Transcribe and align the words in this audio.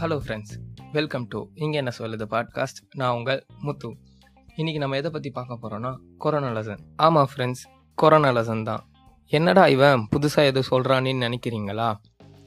Hello 0.00 0.16
friends 0.24 0.52
welcome 0.92 1.26
to 1.28 1.46
இங்கே 1.54 1.76
என்ன 1.78 1.90
சொல்லுது 1.98 2.24
பாட்காஸ்ட் 2.30 2.78
நான் 2.96 3.14
உங்கள் 3.14 3.46
முத்து. 3.58 3.88
இன்னைக்கு 4.54 4.80
நம்ம 4.80 4.96
எதை 4.96 5.10
பற்றி 5.10 5.30
பார்க்க 5.30 5.58
போகிறோன்னா 5.62 5.90
கொரோனா 6.18 6.48
லெசன் 6.48 6.80
ஆமாம் 6.96 7.28
ஃப்ரெண்ட்ஸ் 7.32 7.62
கொரோனா 7.94 8.30
லெசன் 8.30 8.62
தான். 8.62 8.82
என்னடா 9.26 9.66
இவன் 9.66 10.08
புதுசாக 10.16 10.50
எதுவும் 10.50 10.68
சொல்கிறான்னு 10.70 11.12
நினைக்கிறீங்களா? 11.26 11.94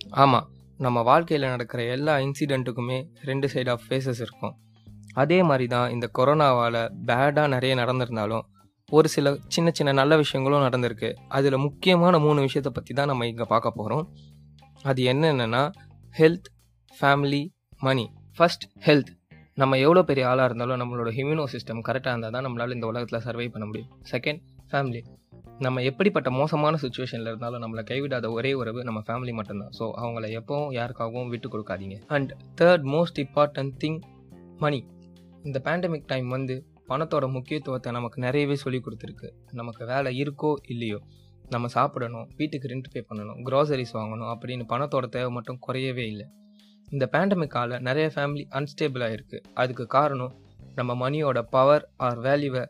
ஆமாம் 0.10 0.48
நம்ம 0.78 1.02
வாழ்க்கையில் 1.02 1.48
நடக்கிற 1.48 1.84
எல்லா 1.84 2.16
இன்சிடெண்ட்டுக்குமே 2.18 2.98
ரெண்டு 3.22 3.50
சைடு 3.54 3.70
ஆஃப் 3.70 3.86
ஃபேஸஸ் 3.90 4.22
இருக்கும். 4.22 4.56
அதே 5.14 5.44
மாதிரி 5.44 5.68
தான் 5.68 5.92
இந்த 5.92 6.10
கொரோனாவால் 6.20 6.90
பேடாக 7.06 7.48
நிறைய 7.48 7.76
நடந்திருந்தாலும் 7.76 8.42
ஒரு 8.90 9.08
சில 9.08 9.36
சின்ன 9.48 9.72
சின்ன 9.72 9.92
நல்ல 9.92 10.16
விஷயங்களும் 10.16 10.66
நடந்திருக்கு. 10.70 11.12
அதில் 11.28 11.58
முக்கியமான 11.58 12.20
மூணு 12.20 12.42
விஷயத்தை 12.42 12.74
பற்றி 12.74 12.94
தான் 12.94 13.08
நம்ம 13.08 13.28
இங்கே 13.28 13.44
பார்க்க 13.44 13.72
போகிறோம் 13.72 14.08
அது 14.84 15.04
என்னென்னா 15.04 15.72
health 16.20 16.50
family 16.98 17.42
money 17.86 18.04
first 18.38 18.66
health 18.86 19.12
நம்ம 19.62 19.78
எவ்வளோ 19.78 20.02
பெரிய 20.10 20.24
ஆளாக 20.30 20.48
இருந்தாலும் 20.50 20.80
நம்மளோட 20.82 21.10
இம்யூனோ 21.22 21.44
சிஸ்டம் 21.54 21.82
கரெக்டாக 21.88 22.12
இருந்தால் 22.14 22.36
தான் 22.36 22.46
நம்மளால் 22.48 22.74
இந்த 22.76 22.86
உலகத்தில் 22.92 23.24
சர்வை 23.26 23.48
பண்ண 23.56 23.66
முடியும். 23.70 23.90
செகண்ட் 24.12 24.42
ஃபேமிலி 24.72 25.02
நம்ம 25.60 25.82
எப்படிப்பட்ட 25.90 26.30
மோசமான 26.40 26.78
சுச்சுவேஷனில் 26.84 27.30
இருந்தாலும் 27.32 27.64
நம்மளை 27.64 27.84
கைவிடாத 27.92 28.30
ஒரே 28.32 28.52
உறவு 28.62 28.84
நம்ம 28.84 29.00
ஃபேமிலி 29.08 29.34
மட்டும்தான். 29.40 29.74
ஸோ 29.80 29.86
அவங்கள 30.02 30.28
எப்போவும் 30.40 30.72
யாருக்காகவும் 30.80 31.32
விட்டு 31.34 31.50
கொடுக்காதீங்க. 31.54 31.98
And 32.16 32.32
third 32.62 32.86
most 32.96 33.20
important 33.26 33.74
thing 33.84 34.00
money 34.64 34.80
இந்த 35.44 35.60
பேண்டமிக் 35.68 36.08
டைம் 36.14 36.30
வந்து 36.30 36.56
பணத்தோட 36.92 37.26
முக்கியத்துவத்தை 37.38 37.92
நமக்கு 37.98 38.20
நிறையவே 38.28 38.56
சொல்லி 38.64 38.82
கொடுத்துருக்கு. 38.86 39.28
நமக்கு 39.62 39.84
வேலை 39.94 40.12
இருக்கோ 40.24 40.54
இல்லையோ 40.76 41.02
நம்ம 41.50 41.68
சாப்பிடணும் 41.78 42.28
வீட்டுக்கு 42.40 42.70
ரெண்ட் 42.72 42.94
பே 42.94 43.02
பண்ணணும் 43.10 43.40
க்ராசரிஸ் 43.50 43.98
வாங்கணும் 44.00 44.32
அப்படின்னு 44.34 44.66
பணத்தோட 44.74 45.06
தேவை 45.16 45.32
மட்டும் 45.38 45.60
குறையவே 45.68 46.06
இல்லை. 46.14 46.26
இந்த 46.94 47.10
பேண்டமிக்கால 47.14 47.80
நிறைய 47.80 48.12
ஃபேமிலி 48.16 48.44
அன்ஸ்டேபிள் 48.58 49.04
ஆகிருக்கு 49.06 49.38
அதுக்கு 49.54 49.86
காரணம் 49.88 50.34
நம்ம 50.76 50.92
மணியோட 51.04 51.42
பவர் 51.56 51.90
ஆர் 51.98 52.20
வேல்யூவை 52.20 52.64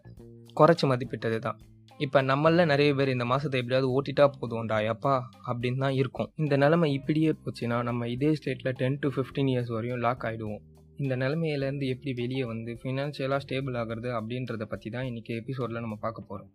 குறைச்சி 0.58 0.86
மதிப்பிட்டது 0.92 1.40
தான். 1.40 1.58
இப்போ 2.00 2.22
நம்மள 2.22 2.66
நிறைய 2.66 2.94
பேர் 2.94 3.12
இந்த 3.14 3.26
மாதத்தை 3.26 3.60
எப்படியாவது 3.62 3.88
ஓட்டிட்டா 3.96 4.26
போதும்டா 4.40 4.78
எப்பா 4.94 5.16
அப்படின்னு 5.50 5.78
தான் 5.78 5.98
இருக்கும். 6.02 6.30
இந்த 6.36 6.58
நிலைமை 6.58 6.94
இப்படியே 6.94 7.34
போச்சுன்னா 7.44 7.84
நம்ம 7.84 8.08
இதே 8.08 8.32
ஸ்டேட்டில் 8.40 8.78
டென் 8.82 9.00
டு 9.00 9.10
ஃபிஃப்டீன் 9.16 9.52
இயர்ஸ் 9.54 9.68
வரையும் 9.68 10.02
லாக் 10.06 10.26
ஆகிடுவோம் 10.30 10.62
இந்த 10.98 11.16
நிலைமையிலேருந்து 11.16 11.88
எப்படி 11.88 12.14
வெளியே 12.14 12.46
வந்து 12.46 12.74
ஃபினான்ஷியலாக 12.82 13.40
ஸ்டேபிள் 13.46 13.78
ஆகிறது 13.82 14.10
அப்படின்றத 14.20 14.64
பற்றி 14.64 14.90
தான் 14.90 15.04
இன்றைக்கி 15.04 15.34
எபிசோடில் 15.42 15.84
நம்ம 15.86 15.96
பார்க்க 15.96 16.30
போகிறோம் 16.30 16.52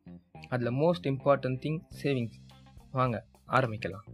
அதில் 0.49 0.77
மோஸ்ட் 0.83 1.09
இம்பார்ட்டன்ட் 1.13 1.61
திங் 1.65 1.81
சேவிங்ஸ் 2.03 2.39
வாங்க 2.93 3.25
ஆரம்பிக்கலாம். 3.47 4.07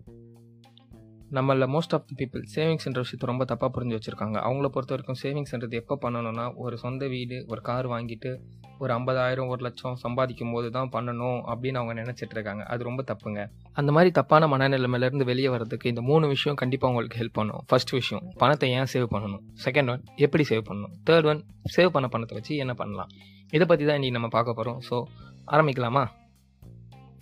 நம்மள 1.33 1.67
மோஸ்ட் 1.75 1.95
ஆஃப் 1.97 2.05
தி 2.09 2.15
பீப்புள் 2.19 2.43
சேவிங்ஸ்ன்ற 2.55 3.01
விஷயத்தை 3.05 3.27
ரொம்ப 3.31 3.45
தப்பாக 3.51 3.71
புரிஞ்சு 3.77 3.97
வச்சுருக்காங்க. 3.97 4.37
அவங்கள 4.47 4.67
பொறுத்த 4.67 4.95
வரைக்கும் 4.95 5.19
சேவிங்ஸ்ன்றது 5.23 5.75
எப்போ 5.81 5.99
பண்ணணும்னா 6.03 6.55
ஒரு 6.55 6.79
சொந்த 6.79 7.07
வீடு 7.07 7.45
ஒரு 7.49 7.61
கார் 7.61 7.87
வாங்கிட்டு 7.89 8.41
ஒரு 8.79 8.95
ஐம்பதாயிரம் 8.95 9.47
ஒரு 9.47 9.63
லட்சம் 9.63 9.95
சம்பாதிக்கும் 9.95 10.53
போது 10.53 10.71
தான் 10.71 10.91
பண்ணணும் 10.93 11.39
அப்படின்னு 11.53 11.81
அவங்க 11.81 11.95
நினச்சிட்டு 12.03 12.35
இருக்காங்க. 12.37 12.65
அது 12.65 12.83
ரொம்ப 12.85 13.05
தப்புங்க. 13.11 13.47
அந்த 13.73 13.93
மாதிரி 13.93 14.11
தப்பான 14.11 14.47
மனநிலைமையிலேருந்து 14.47 15.25
வெளியே 15.25 15.49
வரதுக்கு 15.49 15.87
இந்த 15.87 16.01
மூணு 16.01 16.27
விஷயம் 16.27 16.57
கண்டிப்பாக 16.63 16.93
உங்களுக்கு 16.93 17.19
ஹெல்ப் 17.23 17.39
பண்ணும். 17.41 17.63
ஃபர்ஸ்ட் 17.67 17.91
விஷயம் 17.91 18.25
பணத்தை 18.37 18.71
ஏன் 18.71 18.91
சேவ் 18.95 19.09
பண்ணணும்? 19.15 19.43
செகண்ட் 19.65 19.91
ஒன் 19.91 20.05
எப்படி 20.17 20.45
சேவ் 20.51 20.65
பண்ணணும்? 20.71 20.93
தேர்ட் 21.11 21.27
ஒன் 21.27 21.45
சேவ் 21.77 21.91
பண்ண 21.91 22.09
பணத்தை 22.09 22.37
வச்சு 22.41 22.57
என்ன 22.57 22.75
பண்ணலாம்? 22.75 23.09
இதை 23.51 23.67
பற்றி 23.67 23.85
தான் 23.85 23.97
இன்றைக்கி 24.01 24.11
நம்ம 24.11 24.29
பார்க்க 24.29 24.53
போகிறோம் 24.53 24.81
ஸோ 24.91 25.03
ஆரம்பிக்கலாமா? 25.47 26.07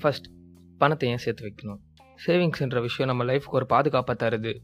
ஃபர்ஸ்ட் 0.00 0.28
பணத்தை 0.78 1.08
ஏன் 1.08 1.18
சேர்த்து 1.18 1.46
வைக்கணும்? 1.48 1.80
சேவிங்ஸ்ன்ற 2.26 2.80
விஷயம் 2.80 3.16
நம்ம 3.16 3.32
லைஃப்க்கு 3.32 3.50
ஒரு 3.50 3.66
பாதுகாப்பாக 3.66 4.28
தருது. 4.28 4.58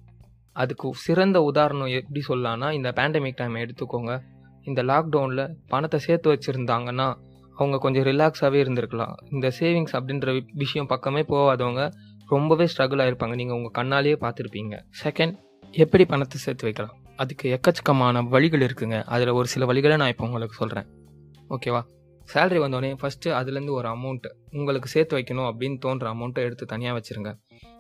அதுக்கு 0.53 0.95
சிறந்த 0.95 1.43
உதாரணம் 1.43 1.87
எப்படி 1.87 2.23
சொல்லலாம்னா 2.29 2.73
இந்த 2.73 2.91
பேண்டமிக் 2.91 3.33
டைம் 3.35 3.55
எடுத்துக்கோங்க. 3.55 4.21
இந்த 4.63 4.83
லாக்டவுனில் 4.83 5.55
பணத்தை 5.69 6.01
சேர்த்து 6.01 6.33
வச்சுருந்தாங்கன்னா 6.33 7.15
அவங்க 7.57 7.79
கொஞ்சம் 7.79 8.03
ரிலாக்ஸாகவே 8.03 8.59
இருந்திருக்கலாம். 8.65 9.15
இந்த 9.31 9.53
சேவிங்ஸ் 9.61 9.93
அப்படின்ற 9.93 10.33
வி- 10.33 10.47
விஷயம் 10.53 10.87
பக்கமே 10.87 11.21
போகாதவங்க 11.21 11.93
ரொம்பவே 12.29 12.65
ஸ்ட்ரகிள் 12.65 12.81
ஆகிருப்பாங்க 12.81 13.35
நீங்கள் 13.35 13.57
உங்கள் 13.57 13.87
கண்ணாலேயே 13.87 14.23
பார்த்துருப்பீங்க. 14.23 14.83
செகண்ட் 15.05 15.39
எப்படி 15.71 16.05
பணத்தை 16.05 16.39
சேர்த்து 16.39 16.65
வைக்கலாம்? 16.65 16.95
அதுக்கு 17.17 17.61
எக்கச்சக்கமான 17.61 18.29
வழிகள் 18.29 18.61
இருக்குங்க. 18.61 19.03
அதில் 19.05 19.29
ஒரு 19.29 19.47
சில 19.47 19.73
வழிகளை 19.73 19.97
நான் 19.97 20.09
இப்போ 20.09 20.25
உங்களுக்கு 20.25 20.55
சொல்கிறேன் 20.55 20.87
ஓகேவா 21.51 21.83
சேலரி 22.33 22.61
வந்தோடனே 22.65 22.91
ஃபஸ்ட்டு 23.01 23.35
அதுலேருந்து 23.39 23.75
ஒரு 23.79 23.89
அமௌண்ட் 23.89 24.27
உங்களுக்கு 24.59 24.89
சேர்த்து 24.89 25.17
வைக்கணும் 25.19 25.49
அப்படின்னு 25.51 25.79
தோன்ற 25.85 26.07
அமௌண்ட்டை 26.15 26.43
எடுத்து 26.47 26.65
தனியாக 26.67 26.95
வச்சுருங்க. 26.99 27.31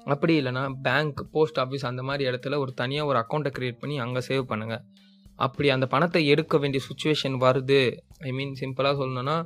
அப்படி 0.04 0.34
இல்லைனா 0.40 0.62
பேங்க் 0.86 1.20
போஸ்ட் 1.32 1.58
ஆஃபீஸ் 1.64 1.84
அந்த 1.90 2.02
மாதிரி 2.08 2.22
இடத்துல 2.30 2.58
ஒரு 2.64 2.72
தனியாக 2.72 3.08
ஒரு 3.10 3.18
அக்கௌண்ட்டை 3.22 3.52
க்ரியேட் 3.58 3.80
பண்ணி 3.82 3.98
அங்கே 4.04 4.20
சேவ் 4.28 4.44
பண்ணுங்கள் 4.52 4.82
அப்படி 5.46 5.68
அந்த 5.70 5.86
பணத்தை 5.86 6.20
எடுக்க 6.26 6.58
வேண்டிய 6.58 6.82
சுச்சுவேஷன் 6.88 7.36
வருது. 7.44 7.80
ஐ 8.28 8.32
மீன் 8.38 8.54
சிம்பிளாக 8.60 8.94
சொல்லணும்னா 9.00 9.36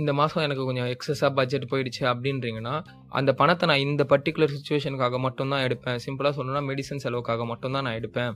இந்த 0.00 0.12
மாதம் 0.12 0.42
எனக்கு 0.46 0.64
கொஞ்சம் 0.64 0.90
எக்ஸஸாக 0.94 1.30
பட்ஜெட் 1.38 1.64
போயிடுச்சு 1.70 2.02
அப்படின்றீங்கன்னா 2.12 2.74
அந்த 3.18 3.30
பணத்தை 3.40 3.66
நான் 3.68 3.84
இந்த 3.86 4.02
பர்டிகுலர் 4.12 4.54
சுச்சுவேஷனுக்காக 4.56 5.18
மட்டும்தான் 5.26 5.64
எடுப்பேன். 5.68 5.98
சிம்பிளாக 6.06 6.32
சொல்லணும்னா 6.38 6.62
மெடிசன் 6.70 7.02
செலவுக்காக 7.04 7.44
மட்டும்தான் 7.52 7.86
நான் 7.88 7.98
எடுப்பேன். 8.00 8.32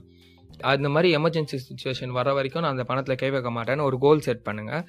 அந்த 0.73 0.87
மாதிரி 0.89 1.09
எமர்ஜென்சி 1.17 1.57
சுச்சுவேஷன் 1.67 2.13
வர 2.17 2.33
வரைக்கும் 2.37 2.63
நான் 2.63 2.75
அந்த 2.75 2.85
பணத்தில் 2.89 3.19
கை 3.21 3.29
வைக்க 3.35 3.49
மாட்டேன்னு 3.57 3.87
ஒரு 3.89 3.97
கோல் 4.05 4.25
செட் 4.27 4.43
பண்ணுங்கள் 4.47 4.83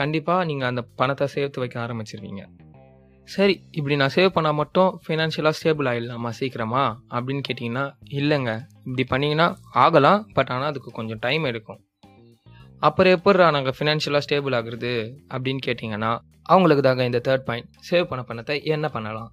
கண்டிப்பாக 0.00 0.46
நீங்கள் 0.50 0.68
அந்த 0.70 0.82
பணத்தை 1.00 1.26
சேர்த்து 1.34 1.62
வைக்க 1.62 1.76
ஆரம்பிச்சிருவீங்க. 1.84 2.42
சரி 3.34 3.54
இப்படி 3.78 3.94
நான் 4.00 4.14
சேவ் 4.16 4.30
பண்ணால் 4.36 4.58
மட்டும் 4.60 4.90
ஃபினான்ஷியலாக 5.04 5.56
ஸ்டேபிள் 5.58 5.88
ஆகிடலாமா 5.90 6.30
சீக்கிரமா? 6.38 6.84
அப்படின்னு 7.16 7.42
கேட்டிங்கன்னா 7.48 7.84
இல்லைங்க. 8.18 8.52
இப்படி 8.86 9.04
பண்ணிங்கன்னா 9.12 9.46
ஆகலாம் 9.84 10.20
பட் 10.36 10.50
ஆனால் 10.54 10.70
அதுக்கு 10.72 10.90
கொஞ்சம் 10.98 11.20
டைம் 11.26 11.44
எடுக்கும். 11.50 11.80
அப்புறம் 12.86 13.14
எப்படிடா 13.16 13.46
நாங்கள் 13.56 13.76
ஃபினான்ஷியலாக 13.78 14.24
ஸ்டேபிள் 14.26 14.56
ஆகுறது? 14.58 14.92
அப்படின்னு 15.34 15.62
கேட்டிங்கன்னா 15.66 16.12
அவங்களுக்கு 16.52 16.82
தாங்க 16.86 17.04
இந்த 17.10 17.20
தேர்ட் 17.26 17.46
பாயிண்ட் 17.48 17.68
சேவ் 17.90 18.08
பண்ண 18.10 18.22
பணத்தை 18.28 18.56
என்ன 18.74 18.88
பண்ணலாம்? 18.96 19.30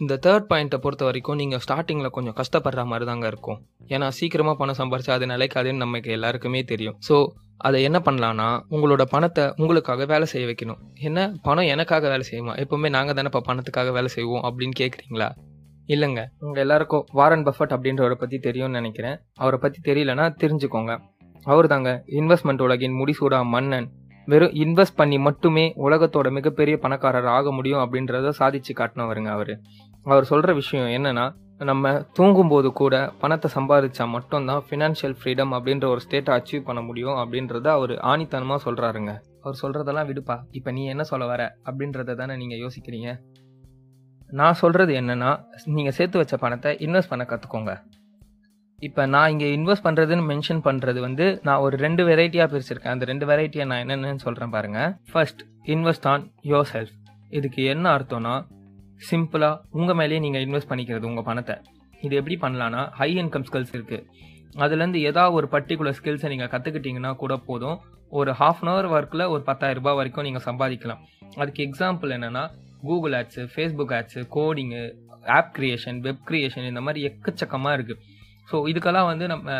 இந்த 0.00 0.14
தேர்ட் 0.24 0.48
பாயிண்ட்டை 0.50 0.78
பொறுத்த 0.84 1.04
வரைக்கும் 1.08 1.38
நீங்கள் 1.42 1.62
ஸ்டார்டிங்கில் 1.64 2.14
கொஞ்சம் 2.16 2.36
கஷ்டப்படுற 2.40 2.82
மாதிரி 2.90 3.06
தாங்க 3.10 3.26
இருக்கும். 3.32 3.58
ஏன்னா 3.94 4.08
சீக்கிரமாக 4.18 4.56
பணம் 4.60 4.78
சம்பாரிச்சா 4.80 5.14
அது 5.16 5.26
நிலைக்காதுன்னு 5.34 5.84
நமக்கு 5.84 6.10
எல்லாருக்குமே 6.16 6.60
தெரியும். 6.72 6.96
ஸோ 7.08 7.16
அதை 7.58 7.82
என்ன 7.82 7.98
பண்ணலான்னா 8.04 8.48
உங்களோட 8.70 9.02
பணத்தை 9.02 9.52
உங்களுக்காக 9.56 10.04
வேலை 10.04 10.26
செய்ய 10.26 10.46
வைக்கணும். 10.46 10.80
என்ன? 10.94 11.34
பணம் 11.42 11.64
எனக்காக 11.64 12.08
வேலை 12.08 12.24
செய்யுமா? 12.30 12.52
எப்பவுமே 12.64 12.88
நாங்கள் 12.88 13.14
தானே 13.14 13.28
இப்போ 13.32 13.42
பணத்துக்காக 13.48 13.92
வேலை 13.92 14.06
செய்வோம் 14.06 14.42
அப்படின்னு 14.42 14.76
கேட்குறீங்களா 14.78 15.28
இல்லைங்க. 15.86 16.24
உங்கள் 16.38 16.62
எல்லாருக்கும் 16.62 17.06
வாரன் 17.12 17.44
பஃபட் 17.44 17.74
அப்படின்றவரை 17.76 18.12
பற்றி 18.12 18.38
தெரியும்னு 18.38 18.74
நினைக்கிறேன். 18.74 19.16
அவரை 19.34 19.58
பற்றி 19.62 19.92
தெரியலனா 19.92 20.26
தெரிஞ்சுக்கோங்க. 20.42 20.98
அவர் 21.46 21.66
தாங்க 21.66 22.04
இன்வெஸ்ட்மெண்ட் 22.06 22.62
உலகின் 22.62 22.96
முடிசூடா 23.00 23.44
மன்னன். 23.44 23.88
வெறும் 24.26 24.54
இன்வெஸ்ட் 24.54 24.96
பண்ணி 24.96 25.18
மட்டுமே 25.18 25.74
உலகத்தோட 25.76 26.30
மிகப்பெரிய 26.30 26.76
பணக்காரர் 26.76 27.26
ஆக 27.26 27.52
முடியும் 27.52 27.80
அப்படின்றத 27.80 28.32
சாதிச்சு 28.38 28.72
காட்டினவருங்க 28.74 29.30
அவர். 29.36 29.52
அவர் 30.04 30.24
சொல்கிற 30.24 30.54
விஷயம் 30.54 30.88
என்னன்னா 30.88 31.26
நம்ம 31.60 31.92
தூங்கும்போது 32.16 32.68
கூட 32.80 32.94
பணத்தை 33.20 33.48
சம்பாதிச்சா 33.54 34.04
மட்டும்தான் 34.14 34.62
ஃபினான்ஷியல் 34.66 35.16
ஃப்ரீடம் 35.20 35.52
அப்படின்ற 35.56 35.86
ஒரு 35.92 36.00
ஸ்டேட்டை 36.04 36.32
அச்சீவ் 36.36 36.66
பண்ண 36.68 36.80
முடியும் 36.88 37.16
அப்படின்றத 37.22 37.66
அவர் 37.78 37.94
ஆணித்தனமாக 38.10 38.60
சொல்கிறாருங்க 38.66 39.12
அவர் 39.42 39.58
சொல்கிறதெல்லாம் 39.62 40.08
விடுப்பா. 40.10 40.36
இப்போ 40.58 40.70
நீ 40.76 40.82
என்ன 40.92 41.04
சொல்ல 41.10 41.26
வர 41.30 41.42
அப்படின்றத 41.68 42.16
தானே 42.20 42.34
நீங்கள் 42.42 42.60
யோசிக்கிறீங்க? 42.64 43.10
நான் 44.32 44.58
சொல்கிறது 44.60 44.92
என்னன்னா 45.00 45.30
நீங்கள் 45.76 45.96
சேர்த்து 45.98 46.20
வச்ச 46.22 46.36
பணத்தை 46.44 46.72
இன்வெஸ்ட் 46.86 47.12
பண்ண 47.12 47.24
கற்றுக்கோங்க 47.32 47.74
இப்போ 48.78 49.02
நான் 49.14 49.30
இங்கே 49.34 49.48
இன்வெஸ்ட் 49.56 49.86
பண்ணுறதுன்னு 49.86 50.24
மென்ஷன் 50.32 50.62
பண்ணுறது 50.66 51.00
வந்து 51.06 51.26
நான் 51.46 51.62
ஒரு 51.66 51.76
ரெண்டு 51.84 52.02
வெரைட்டியாக 52.08 52.48
பிரிச்சிருக்கேன். 52.52 52.94
அந்த 52.96 53.06
ரெண்டு 53.12 53.26
வெரைட்டியை 53.30 53.64
நான் 53.70 53.82
என்னென்னு 53.84 54.24
சொல்கிறேன் 54.26 54.54
பாருங்கள் 54.56 54.92
first 55.12 55.42
invest 55.74 56.06
on 56.12 56.26
your 56.52 56.70
self 56.74 56.94
இதுக்கு 57.38 57.62
என்ன 57.74 57.86
அர்த்தம்னா 57.96 58.34
சிம்பிளாக 59.08 59.60
உங்கள் 59.78 59.98
மேலேயே 60.00 60.20
நீங்கள் 60.24 60.44
இன்வெஸ்ட் 60.46 60.70
பண்ணிக்கிறது 60.70 61.08
உங்கள் 61.10 61.26
பணத்தை. 61.28 61.56
இது 62.06 62.14
எப்படி 62.20 62.36
பண்ணலான்னா 62.44 62.82
ஹை 62.98 63.10
இன்கம் 63.22 63.46
ஸ்கில்ஸ் 63.48 63.74
இருக்குது 63.76 64.04
அதுலேருந்து 64.62 65.00
ஏதாவது 65.10 65.36
ஒரு 65.38 65.46
பர்டிகுலர் 65.54 65.96
ஸ்கில்ஸை 65.98 66.28
நீங்கள் 66.32 66.50
கற்றுக்கிட்டீங்கன்னா 66.52 67.12
கூட 67.22 67.34
போதும். 67.48 67.78
ஒரு 68.18 68.30
ஹாஃப் 68.40 68.60
அன் 68.62 68.70
ஹவர் 68.72 68.88
ஒர்க்கில் 68.96 69.24
ஒரு 69.34 69.42
10000 69.48 69.74
ரூபாய் 69.78 69.96
வரைக்கும் 69.98 70.26
நீங்கள் 70.28 70.44
சம்பாதிக்கலாம். 70.48 71.00
அதுக்கு 71.40 71.60
எக்ஸாம்பிள் 71.68 72.14
என்னென்னா 72.16 72.44
Google 72.88 73.14
ads 73.18 73.42
Facebook 73.54 73.92
ads 73.98 74.20
coding 74.36 74.82
app 75.36 75.52
creation 75.56 75.98
web 76.06 76.22
creation 76.28 76.68
இந்த 76.70 76.80
மாதிரி 76.86 77.00
எக்கச்சக்கமாக 77.08 77.76
இருக்குது 77.78 78.00
ஸோ 78.50 78.56
இதுக்கெல்லாம் 78.72 79.08
வந்து 79.12 79.24
நம்ம 79.34 79.56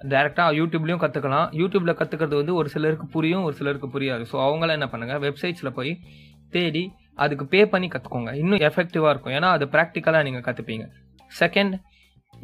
டேரெக்டாக 0.00 0.50
யூடியூப்லேயும் 0.58 1.02
கற்றுக்கலாம் 1.04 1.48
யூடியூப்பில் 1.60 1.98
கற்றுக்கிறது 2.00 2.36
வந்து 2.40 2.54
ஒரு 2.60 2.68
சிலருக்கு 2.74 3.06
புரியும் 3.14 3.44
ஒரு 3.48 3.54
சிலருக்கு 3.60 3.88
புரியாது. 3.94 4.22
ஸோ 4.30 4.36
அவங்களாம் 4.46 4.78
என்ன 4.78 4.88
பண்ணுங்கள் 4.92 5.20
வெப்சைட்ஸில் 5.26 5.76
போய் 5.78 5.92
தேடி 6.54 6.84
அதுக்கு 7.18 7.46
பே 7.46 7.60
பண்ணி 7.66 7.88
கற்றுக்கோங்க 7.88 8.32
இன்னும் 8.32 8.62
எஃபெக்டிவாக 8.68 9.12
இருக்கும். 9.14 9.34
ஏன்னா 9.38 9.48
அது 9.56 9.64
ப்ராக்டிக்கலாக 9.66 10.22
நீங்கள் 10.22 10.46
கற்றுப்பீங்க 10.48 10.86
செகண்ட் 11.40 11.74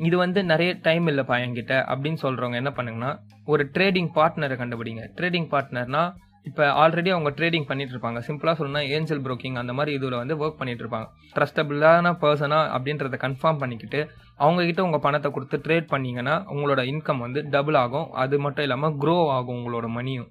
இது 0.06 0.16
வந்து 0.16 0.40
நிறைய 0.44 0.70
டைம் 0.82 1.06
இல்லைப்பா 1.06 1.36
என்கிட்ட 1.44 1.74
அப்படின்னு 1.92 2.18
சொல்கிறவங்க 2.22 2.56
என்ன 2.62 2.70
பண்ணுங்கன்னா 2.76 3.10
ஒரு 3.46 3.70
ட்ரேடிங் 3.74 4.10
பார்ட்னரை 4.16 4.56
கண்டுபிடிங்க. 4.62 5.02
ட்ரேடிங் 5.18 5.48
பார்ட்னர்னா 5.52 6.02
இப்போ 6.48 6.64
ஆல்ரெடி 6.82 7.10
அவங்க 7.12 7.30
ட்ரேடிங் 7.38 7.66
பண்ணிட்டு 7.68 7.92
இருப்பாங்க. 7.94 8.18
சிம்பிளாக 8.26 8.54
சொல்லணும்னா 8.58 8.82
ஏஞ்சல் 8.96 9.22
புரோக்கிங் 9.22 9.56
அந்த 9.62 9.72
மாதிரி 9.72 9.94
இதில் 9.96 10.16
வந்து 10.20 10.34
ஒர்க் 10.42 10.58
பண்ணிட்டு 10.58 10.82
இருப்பாங்க. 10.84 11.06
ட்ரஸ்டபிளான 11.36 12.12
பர்சனா 12.22 12.58
அப்படின்றத 12.76 13.19
கன்ஃபார்ம் 13.24 13.60
பண்ணிக்கிட்டு 13.62 14.00
அவங்கக்கிட்ட 14.40 14.80
உங்கள் 14.80 15.02
பணத்தை 15.06 15.30
கொடுத்து 15.30 15.58
ட்ரேட் 15.66 15.88
பண்ணிங்கன்னா 15.94 16.34
உங்களோட 16.54 16.82
இன்கம் 16.92 17.22
வந்து 17.24 17.42
டபுள் 17.54 17.78
ஆகும். 17.84 18.10
அது 18.24 18.38
மட்டும் 18.38 18.66
இல்லாமல் 18.69 18.94
க்ரோ 19.04 19.16
ஆகும் 19.36 19.56
உங்களோட 19.58 19.88
மணியும் 19.98 20.28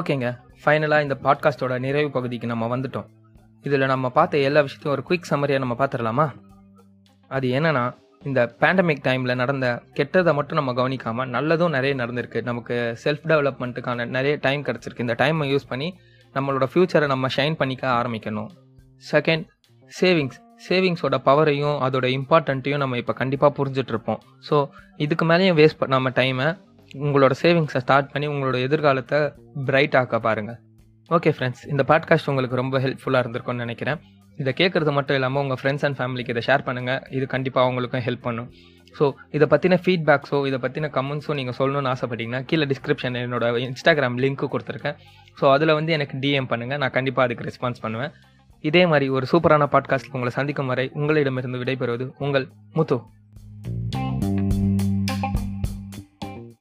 ஓகேங்க 0.00 0.30
ஃபைனலாக 0.64 1.06
இந்த 1.06 1.18
பாட்காஸ்ட்டோட 1.26 1.78
நிறைவு 1.86 2.10
பகுதிக்கு 2.10 2.52
நம்ம 2.52 2.66
வந்துட்டோம். 2.76 3.08
இதில் 3.64 3.90
நம்ம 3.92 4.06
பார்த்த 4.18 4.44
எல்லா 4.48 4.60
விஷயத்தையும் 4.66 4.94
ஒரு 4.96 5.04
குயிக் 5.08 5.30
சம்மரியாக 5.30 5.62
நம்ம 5.64 5.76
பார்த்துடலாமா? 5.80 6.26
அது 7.30 7.46
என்னென்னா 7.58 7.84
இந்த 8.22 8.40
பேண்டமிக் 8.60 9.04
டைமில் 9.06 9.38
நடந்த 9.42 9.66
கெட்டதை 9.96 10.32
மட்டும் 10.38 10.58
நம்ம 10.60 10.72
கவனிக்காமல் 10.78 11.30
நல்லதும் 11.36 11.74
நிறைய 11.76 11.94
நடந்திருக்கு. 12.02 12.40
நமக்கு 12.42 12.76
செல்ஃப் 13.04 13.26
டெவலப்மெண்ட்டுக்கான 13.32 14.06
நிறைய 14.16 14.34
டைம் 14.46 14.64
கிடச்சிருக்கு. 14.68 15.06
இந்த 15.06 15.16
டைமை 15.22 15.46
யூஸ் 15.52 15.70
பண்ணி 15.72 15.88
நம்மளோட 16.34 16.66
ஃப்யூச்சரை 16.72 17.06
நம்ம 17.14 17.28
ஷைன் 17.36 17.58
பண்ணிக்க 17.60 17.84
ஆரம்பிக்கணும். 18.00 18.50
செகண்ட் 19.12 19.44
சேவிங்ஸ் 19.90 20.38
சேவிங்ஸோட 20.66 21.16
பவரையும் 21.26 21.76
அதோட 21.86 22.06
இம்பார்ட்டண்ட்டையும் 22.18 22.82
நம்ம 22.82 22.96
இப்போ 23.02 23.14
கண்டிப்பாக 23.20 23.52
புரிஞ்சிட்ருப்போம் 23.58 24.22
ஸோ 24.48 24.56
இதுக்கு 25.04 25.24
மேலேயும் 25.30 25.58
வேஸ்ட் 25.60 25.80
பண்ணாமல் 25.82 26.14
டைமை 26.18 26.48
உங்களோட 27.04 27.34
சேவிங்ஸை 27.42 27.80
ஸ்டார்ட் 27.84 28.10
பண்ணி 28.12 28.26
உங்களோட 28.32 28.58
எதிர்காலத்தை 28.66 29.20
பிரைட் 29.68 29.96
ஆக்க 30.00 30.18
பாருங்கள் 30.26 30.58
ஓகே 31.16 31.30
ஃப்ரெண்ட்ஸ் 31.36 31.62
இந்த 31.72 31.82
பாட்காஸ்ட் 31.90 32.26
உங்களுக்கு 32.30 32.56
ரொம்ப 32.60 32.76
ஹெல்ப்ஃபுல்லாக 32.84 33.20
இருந்திருக்கும்னு 33.24 33.64
நினைக்கிறேன். 33.64 33.98
இதை 34.38 34.52
கேட்குறது 34.58 34.92
மட்டும் 34.96 35.16
இல்லாமல் 35.18 35.42
உங்கள் 35.44 35.58
ஃப்ரெண்ட்ஸ் 35.60 35.84
அண்ட் 35.86 35.96
ஃபேமிலிக்கு 35.98 36.32
இதை 36.34 36.42
ஷேர் 36.48 36.64
பண்ணுங்கள் 36.66 37.00
இது 37.16 37.26
கண்டிப்பாக 37.34 37.62
அவங்களுக்கும் 37.66 38.04
ஹெல்ப் 38.06 38.24
பண்ணும். 38.26 38.48
ஸோ 38.98 39.04
இதை 39.36 39.46
பற்றின 39.52 39.78
ஃபீட்பேக்ஸோ 39.84 40.38
இதை 40.48 40.58
பற்றின 40.64 40.90
கமெண்ட்ஸோ 40.96 41.34
நீங்கள் 41.38 41.56
சொல்லணும்னு 41.60 41.90
ஆசைப்பட்டீங்கன்னா 41.94 42.40
கீழே 42.50 42.66
டிஸ்கிரிப்ஷன் 42.72 43.16
என்னோட 43.22 43.48
இன்ஸ்டாகிராம் 43.68 44.18
லிங்க்கு 44.24 44.48
கொடுத்துருக்கேன். 44.54 44.98
ஸோ 45.38 45.46
அதில் 45.54 45.76
வந்து 45.78 45.94
எனக்கு 45.98 46.18
டிஎம் 46.24 46.50
பண்ணுங்கள் 46.52 46.80
நான் 46.84 46.94
கண்டிப்பாக 46.98 47.26
அதுக்கு 47.28 47.46
ரெஸ்பான்ஸ் 47.50 47.82
பண்ணுவேன். 47.86 48.12
இதே 48.64 48.82
மாதிரி 48.92 49.08
ஒரு 49.16 49.26
சூப்பரான 49.32 49.66
பாட்காஸ்ட் 49.76 50.12
உங்களை 50.14 50.32
சந்திக்கும் 50.38 50.70
வரை 50.72 50.86
உங்களிடமிருந்து 51.00 51.60
விடைபெறுவது 51.64 52.06
உங்கள் 52.26 52.46
முத்து. 52.78 52.98